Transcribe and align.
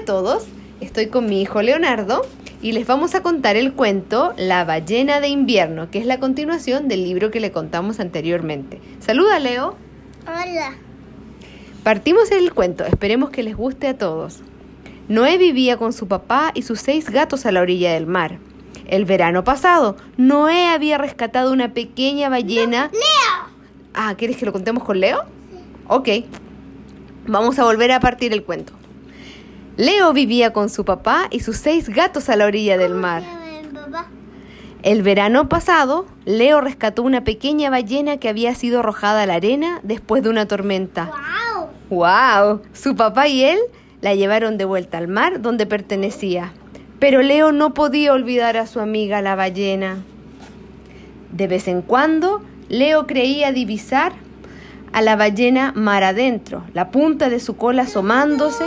todos. 0.00 0.44
Estoy 0.80 1.06
con 1.06 1.26
mi 1.26 1.40
hijo 1.40 1.62
Leonardo 1.62 2.22
y 2.60 2.72
les 2.72 2.86
vamos 2.86 3.14
a 3.14 3.22
contar 3.22 3.56
el 3.56 3.72
cuento 3.72 4.34
La 4.36 4.64
ballena 4.64 5.20
de 5.20 5.28
invierno, 5.28 5.90
que 5.90 5.98
es 5.98 6.06
la 6.06 6.18
continuación 6.18 6.88
del 6.88 7.04
libro 7.04 7.30
que 7.30 7.40
le 7.40 7.52
contamos 7.52 8.00
anteriormente. 8.00 8.80
Saluda, 9.00 9.38
Leo. 9.38 9.76
Hola. 10.22 10.74
Partimos 11.82 12.30
en 12.30 12.38
el 12.38 12.52
cuento, 12.52 12.84
esperemos 12.84 13.30
que 13.30 13.42
les 13.42 13.56
guste 13.56 13.88
a 13.88 13.98
todos. 13.98 14.40
Noé 15.08 15.36
vivía 15.38 15.76
con 15.76 15.92
su 15.92 16.06
papá 16.06 16.52
y 16.54 16.62
sus 16.62 16.80
seis 16.80 17.10
gatos 17.10 17.44
a 17.44 17.52
la 17.52 17.60
orilla 17.60 17.92
del 17.92 18.06
mar. 18.06 18.38
El 18.86 19.04
verano 19.04 19.42
pasado, 19.44 19.96
Noé 20.16 20.68
había 20.68 20.98
rescatado 20.98 21.52
una 21.52 21.74
pequeña 21.74 22.28
ballena. 22.28 22.90
¡Leo! 22.92 23.52
Ah, 23.94 24.14
¿quieres 24.16 24.36
que 24.36 24.46
lo 24.46 24.52
contemos 24.52 24.84
con 24.84 25.00
Leo? 25.00 25.24
Ok. 25.88 26.08
Vamos 27.26 27.58
a 27.58 27.64
volver 27.64 27.92
a 27.92 28.00
partir 28.00 28.32
el 28.32 28.42
cuento. 28.44 28.72
Leo 29.76 30.12
vivía 30.12 30.52
con 30.52 30.68
su 30.68 30.84
papá 30.84 31.28
y 31.30 31.40
sus 31.40 31.56
seis 31.56 31.88
gatos 31.88 32.28
a 32.28 32.36
la 32.36 32.46
orilla 32.46 32.76
del 32.76 32.94
mar. 32.94 33.22
El 34.82 35.02
verano 35.02 35.48
pasado, 35.48 36.06
Leo 36.24 36.60
rescató 36.60 37.02
una 37.02 37.24
pequeña 37.24 37.70
ballena 37.70 38.16
que 38.16 38.28
había 38.28 38.54
sido 38.54 38.80
arrojada 38.80 39.22
a 39.22 39.26
la 39.26 39.34
arena 39.34 39.80
después 39.82 40.22
de 40.22 40.28
una 40.28 40.46
tormenta. 40.46 41.10
¡Wow! 41.88 41.98
¡Wow! 41.98 42.62
Su 42.72 42.96
papá 42.96 43.28
y 43.28 43.44
él 43.44 43.58
la 44.00 44.14
llevaron 44.14 44.58
de 44.58 44.64
vuelta 44.64 44.98
al 44.98 45.08
mar 45.08 45.40
donde 45.40 45.66
pertenecía. 45.66 46.52
Pero 46.98 47.22
Leo 47.22 47.52
no 47.52 47.74
podía 47.74 48.12
olvidar 48.12 48.56
a 48.56 48.66
su 48.66 48.80
amiga 48.80 49.22
la 49.22 49.36
ballena. 49.36 49.98
De 51.30 51.46
vez 51.46 51.68
en 51.68 51.80
cuando, 51.82 52.42
Leo 52.68 53.06
creía 53.06 53.52
divisar 53.52 54.12
a 54.92 55.00
la 55.00 55.16
ballena 55.16 55.72
mar 55.74 56.04
adentro, 56.04 56.64
la 56.74 56.90
punta 56.90 57.30
de 57.30 57.40
su 57.40 57.56
cola 57.56 57.82
asomándose. 57.82 58.66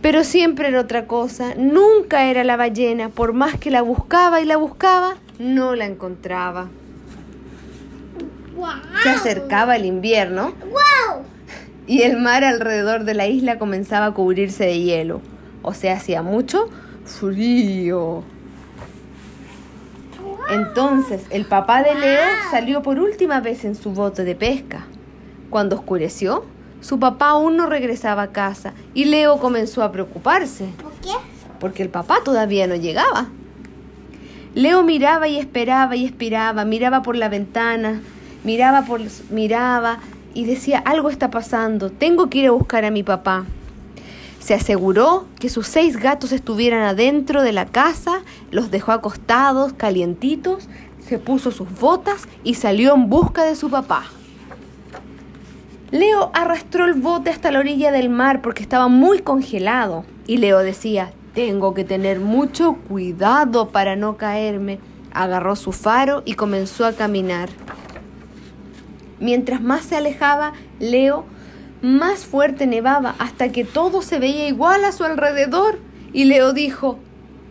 Pero 0.00 0.22
siempre 0.22 0.68
era 0.68 0.80
otra 0.80 1.06
cosa, 1.06 1.54
nunca 1.56 2.24
era 2.24 2.44
la 2.44 2.56
ballena, 2.56 3.08
por 3.08 3.32
más 3.32 3.58
que 3.58 3.70
la 3.70 3.82
buscaba 3.82 4.40
y 4.40 4.44
la 4.44 4.56
buscaba, 4.56 5.16
no 5.38 5.74
la 5.74 5.86
encontraba. 5.86 6.68
¡Wow! 8.54 8.68
Se 9.02 9.10
acercaba 9.10 9.76
el 9.76 9.84
invierno 9.84 10.52
¡Wow! 10.64 11.22
y 11.86 12.02
el 12.02 12.16
mar 12.16 12.44
alrededor 12.44 13.04
de 13.04 13.14
la 13.14 13.26
isla 13.26 13.58
comenzaba 13.58 14.06
a 14.06 14.14
cubrirse 14.14 14.64
de 14.64 14.80
hielo. 14.80 15.20
O 15.62 15.74
sea, 15.74 15.94
hacía 15.94 16.22
mucho 16.22 16.68
frío. 17.04 18.22
Entonces 20.50 21.22
el 21.30 21.44
papá 21.44 21.82
de 21.82 21.94
Leo 21.94 22.20
salió 22.50 22.82
por 22.82 22.98
última 22.98 23.40
vez 23.40 23.64
en 23.64 23.74
su 23.74 23.90
bote 23.90 24.24
de 24.24 24.34
pesca. 24.34 24.86
Cuando 25.50 25.76
oscureció, 25.76 26.44
su 26.80 26.98
papá 26.98 27.30
aún 27.30 27.56
no 27.56 27.66
regresaba 27.66 28.22
a 28.22 28.32
casa 28.32 28.72
y 28.94 29.06
Leo 29.06 29.38
comenzó 29.38 29.82
a 29.82 29.92
preocuparse, 29.92 30.68
¿Por 30.82 30.92
qué? 30.94 31.10
porque 31.60 31.82
el 31.82 31.88
papá 31.88 32.18
todavía 32.24 32.66
no 32.66 32.76
llegaba. 32.76 33.26
Leo 34.54 34.82
miraba 34.82 35.28
y 35.28 35.38
esperaba 35.38 35.96
y 35.96 36.04
esperaba, 36.04 36.64
miraba 36.64 37.02
por 37.02 37.16
la 37.16 37.28
ventana, 37.28 38.00
miraba 38.44 38.82
por 38.82 39.00
miraba 39.30 39.98
y 40.34 40.44
decía, 40.44 40.78
algo 40.78 41.10
está 41.10 41.30
pasando, 41.30 41.90
tengo 41.90 42.30
que 42.30 42.38
ir 42.38 42.46
a 42.48 42.52
buscar 42.52 42.84
a 42.84 42.90
mi 42.90 43.02
papá. 43.02 43.44
Se 44.40 44.54
aseguró 44.54 45.26
que 45.38 45.48
sus 45.48 45.66
seis 45.66 45.96
gatos 45.98 46.32
estuvieran 46.32 46.82
adentro 46.82 47.42
de 47.42 47.52
la 47.52 47.66
casa, 47.66 48.22
los 48.50 48.70
dejó 48.70 48.92
acostados, 48.92 49.74
calientitos, 49.74 50.68
se 51.06 51.18
puso 51.18 51.50
sus 51.50 51.68
botas 51.78 52.28
y 52.44 52.54
salió 52.54 52.94
en 52.94 53.08
busca 53.08 53.44
de 53.44 53.56
su 53.56 53.68
papá. 53.68 54.04
Leo 55.90 56.30
arrastró 56.34 56.84
el 56.84 56.94
bote 56.94 57.30
hasta 57.30 57.50
la 57.50 57.60
orilla 57.60 57.90
del 57.90 58.10
mar 58.10 58.42
porque 58.42 58.62
estaba 58.62 58.88
muy 58.88 59.20
congelado 59.20 60.04
y 60.26 60.36
Leo 60.36 60.58
decía, 60.58 61.12
tengo 61.34 61.72
que 61.72 61.84
tener 61.84 62.20
mucho 62.20 62.74
cuidado 62.74 63.68
para 63.70 63.96
no 63.96 64.18
caerme. 64.18 64.80
Agarró 65.12 65.56
su 65.56 65.72
faro 65.72 66.22
y 66.26 66.34
comenzó 66.34 66.84
a 66.84 66.92
caminar. 66.92 67.48
Mientras 69.18 69.62
más 69.62 69.86
se 69.86 69.96
alejaba, 69.96 70.52
Leo 70.78 71.24
más 71.80 72.26
fuerte 72.26 72.66
nevaba 72.66 73.14
hasta 73.18 73.50
que 73.50 73.64
todo 73.64 74.02
se 74.02 74.18
veía 74.18 74.46
igual 74.46 74.84
a 74.84 74.92
su 74.92 75.04
alrededor. 75.04 75.78
Y 76.12 76.24
Leo 76.24 76.52
dijo, 76.52 76.98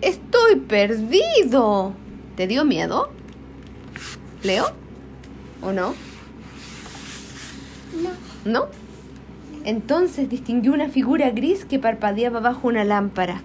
estoy 0.01 0.57
perdido. 0.57 1.93
¿Te 2.35 2.45
dio 2.45 2.65
miedo? 2.65 3.09
¿Leo? 4.43 4.65
¿O 5.61 5.71
no? 5.71 5.95
No. 8.03 8.26
¿No? 8.47 8.67
Entonces 9.65 10.29
distinguió 10.29 10.73
una 10.73 10.87
figura 10.87 11.29
gris 11.31 11.65
que 11.65 11.79
parpadeaba 11.79 12.39
bajo 12.39 12.69
una 12.69 12.85
lámpara. 12.85 13.41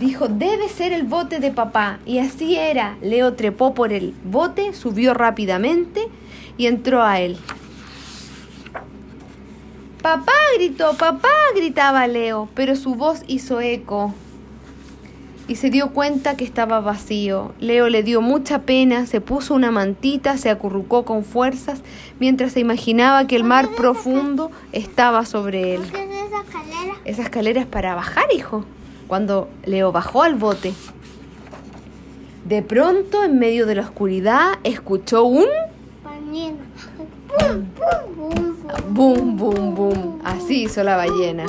Dijo, 0.00 0.26
debe 0.26 0.68
ser 0.68 0.92
el 0.92 1.04
bote 1.04 1.38
de 1.38 1.52
papá. 1.52 2.00
Y 2.04 2.18
así 2.18 2.56
era. 2.56 2.96
Leo 3.00 3.34
trepó 3.34 3.72
por 3.74 3.92
el 3.92 4.12
bote, 4.24 4.74
subió 4.74 5.14
rápidamente 5.14 6.08
y 6.56 6.66
entró 6.66 7.04
a 7.04 7.20
él. 7.20 7.36
Papá 10.02 10.32
gritó, 10.56 10.94
papá 10.96 11.28
gritaba 11.54 12.08
Leo, 12.08 12.48
pero 12.54 12.74
su 12.74 12.96
voz 12.96 13.22
hizo 13.28 13.60
eco 13.60 14.12
y 15.46 15.56
se 15.56 15.70
dio 15.70 15.90
cuenta 15.90 16.36
que 16.36 16.44
estaba 16.44 16.80
vacío. 16.80 17.52
Leo 17.60 17.88
le 17.88 18.02
dio 18.02 18.20
mucha 18.20 18.62
pena, 18.62 19.06
se 19.06 19.20
puso 19.20 19.54
una 19.54 19.70
mantita, 19.70 20.36
se 20.36 20.50
acurrucó 20.50 21.04
con 21.04 21.24
fuerzas 21.24 21.82
mientras 22.18 22.52
se 22.52 22.60
imaginaba 22.60 23.26
que 23.26 23.36
el 23.36 23.44
mar 23.44 23.68
profundo 23.76 24.50
estaba 24.72 25.24
sobre 25.26 25.74
él. 25.74 25.82
¿Qué 25.92 26.04
es 26.04 27.12
esa 27.12 27.22
escalera? 27.22 27.60
Es 27.60 27.66
para 27.66 27.94
bajar, 27.94 28.26
hijo. 28.34 28.64
Cuando 29.06 29.48
Leo 29.64 29.92
bajó 29.92 30.22
al 30.22 30.34
bote, 30.34 30.72
de 32.46 32.62
pronto, 32.62 33.24
en 33.24 33.38
medio 33.38 33.66
de 33.66 33.74
la 33.74 33.82
oscuridad, 33.82 34.58
escuchó 34.64 35.24
un 35.24 35.46
boom, 38.90 39.36
boom, 39.36 39.74
boom. 39.74 40.20
Así 40.24 40.64
hizo 40.64 40.82
la 40.82 40.96
ballena. 40.96 41.46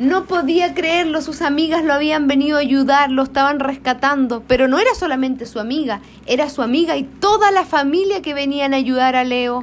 No 0.00 0.24
podía 0.24 0.72
creerlo, 0.72 1.20
sus 1.20 1.42
amigas 1.42 1.84
lo 1.84 1.92
habían 1.92 2.26
venido 2.26 2.56
a 2.56 2.60
ayudar, 2.60 3.10
lo 3.10 3.22
estaban 3.22 3.60
rescatando, 3.60 4.42
pero 4.48 4.66
no 4.66 4.78
era 4.78 4.94
solamente 4.94 5.44
su 5.44 5.60
amiga, 5.60 6.00
era 6.24 6.48
su 6.48 6.62
amiga 6.62 6.96
y 6.96 7.02
toda 7.02 7.50
la 7.50 7.66
familia 7.66 8.22
que 8.22 8.32
venían 8.32 8.72
a 8.72 8.78
ayudar 8.78 9.14
a 9.14 9.24
Leo. 9.24 9.62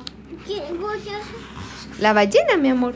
La 1.99 2.13
ballena, 2.13 2.55
mi 2.55 2.69
amor. 2.69 2.93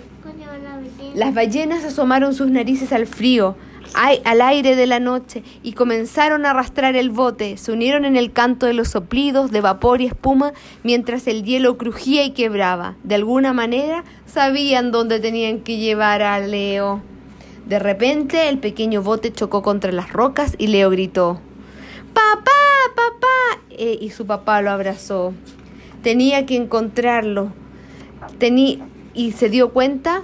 Las 1.16 1.34
ballenas 1.34 1.84
asomaron 1.84 2.36
sus 2.36 2.52
narices 2.52 2.94
al 2.94 3.08
frío, 3.08 3.56
al 3.96 4.42
aire 4.42 4.76
de 4.76 4.86
la 4.86 5.00
noche, 5.00 5.44
y 5.64 5.74
comenzaron 5.74 6.46
a 6.46 6.52
arrastrar 6.52 6.96
el 6.96 7.10
bote. 7.10 7.58
Se 7.58 7.72
unieron 7.72 8.06
en 8.06 8.18
el 8.18 8.32
canto 8.34 8.68
de 8.68 8.74
los 8.74 8.90
soplidos 8.90 9.50
de 9.50 9.62
vapor 9.62 10.00
y 10.02 10.06
espuma 10.06 10.54
mientras 10.84 11.26
el 11.26 11.44
hielo 11.44 11.76
crujía 11.80 12.24
y 12.24 12.34
quebraba. 12.34 12.98
De 13.04 13.16
alguna 13.16 13.52
manera 13.52 14.04
sabían 14.28 14.92
dónde 14.92 15.20
tenían 15.20 15.62
que 15.62 15.78
llevar 15.78 16.22
a 16.22 16.40
Leo. 16.40 17.02
De 17.66 17.80
repente 17.80 18.50
el 18.50 18.58
pequeño 18.60 19.02
bote 19.02 19.32
chocó 19.32 19.62
contra 19.62 19.92
las 19.92 20.12
rocas 20.12 20.56
y 20.58 20.68
Leo 20.68 20.90
gritó, 20.90 21.40
¡Papá! 22.14 22.52
¡Papá! 22.96 23.62
Eh, 23.70 23.98
y 24.02 24.10
su 24.10 24.26
papá 24.26 24.62
lo 24.62 24.72
abrazó. 24.72 25.34
Tenía 26.04 26.46
que 26.46 26.56
encontrarlo. 26.58 27.52
Tení- 28.40 28.80
y 29.14 29.32
se 29.32 29.50
dio 29.50 29.70
cuenta 29.72 30.22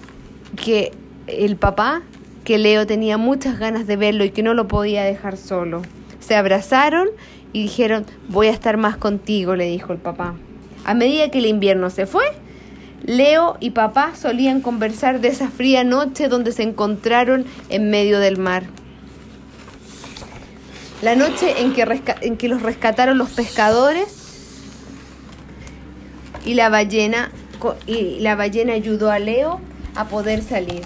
que 0.55 0.91
el 1.27 1.55
papá, 1.57 2.01
que 2.43 2.57
Leo 2.57 2.87
tenía 2.87 3.17
muchas 3.17 3.59
ganas 3.59 3.87
de 3.87 3.97
verlo 3.97 4.23
y 4.23 4.31
que 4.31 4.43
no 4.43 4.53
lo 4.53 4.67
podía 4.67 5.03
dejar 5.03 5.37
solo. 5.37 5.81
Se 6.19 6.35
abrazaron 6.35 7.07
y 7.53 7.61
dijeron, 7.63 8.05
voy 8.27 8.47
a 8.47 8.51
estar 8.51 8.77
más 8.77 8.97
contigo, 8.97 9.55
le 9.55 9.65
dijo 9.65 9.93
el 9.93 9.99
papá. 9.99 10.35
A 10.85 10.93
medida 10.93 11.29
que 11.29 11.39
el 11.39 11.45
invierno 11.45 11.89
se 11.89 12.05
fue, 12.05 12.23
Leo 13.03 13.57
y 13.59 13.71
papá 13.71 14.13
solían 14.15 14.61
conversar 14.61 15.21
de 15.21 15.29
esa 15.29 15.49
fría 15.49 15.83
noche 15.83 16.27
donde 16.27 16.51
se 16.51 16.63
encontraron 16.63 17.45
en 17.69 17.89
medio 17.89 18.19
del 18.19 18.37
mar. 18.37 18.63
La 21.01 21.15
noche 21.15 21.61
en 21.61 21.73
que, 22.37 22.47
los 22.47 22.61
rescataron 22.63 23.17
los 23.17 23.29
pescadores 23.29 24.07
y 26.43 26.55
la 26.55 26.69
ballena 26.69 27.31
y 27.85 28.19
la 28.19 28.35
ballena 28.35 28.73
ayudó 28.73 29.11
a 29.11 29.19
Leo 29.19 29.61
a 29.95 30.05
poder 30.05 30.41
salir. 30.41 30.81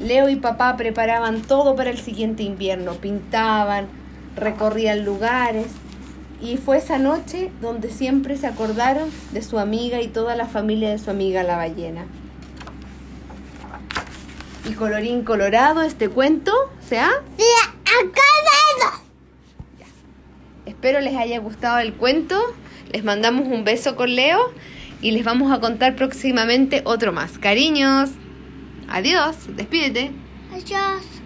Leo 0.00 0.28
y 0.28 0.36
papá 0.36 0.76
preparaban 0.76 1.42
todo 1.42 1.76
para 1.76 1.90
el 1.90 1.98
siguiente 1.98 2.44
invierno, 2.44 2.94
pintaban, 2.94 3.86
recorrían 4.36 5.04
lugares 5.04 5.66
y 6.42 6.56
fue 6.56 6.78
esa 6.78 6.98
noche 6.98 7.50
donde 7.60 7.90
siempre 7.90 8.36
se 8.36 8.46
acordaron 8.46 9.10
de 9.32 9.42
su 9.42 9.58
amiga 9.58 10.00
y 10.00 10.08
toda 10.08 10.36
la 10.36 10.46
familia 10.46 10.90
de 10.90 10.98
su 10.98 11.10
amiga 11.10 11.42
la 11.42 11.56
ballena. 11.56 12.06
Y 14.68 14.72
colorín 14.72 15.24
colorado, 15.24 15.82
este 15.82 16.08
cuento 16.08 16.52
se 16.86 16.98
ha 16.98 17.10
Sí, 17.36 17.44
acá 17.84 18.20
Espero 20.66 21.00
les 21.00 21.14
haya 21.14 21.38
gustado 21.40 21.78
el 21.78 21.92
cuento. 21.92 22.40
Les 22.90 23.04
mandamos 23.04 23.48
un 23.48 23.64
beso 23.64 23.96
con 23.96 24.14
Leo 24.14 24.38
y 25.02 25.10
les 25.10 25.24
vamos 25.24 25.52
a 25.52 25.60
contar 25.60 25.94
próximamente 25.94 26.80
otro 26.86 27.12
más. 27.12 27.38
Cariños. 27.38 28.10
Adiós. 28.88 29.36
Despídete. 29.56 30.10
Adiós. 30.50 31.19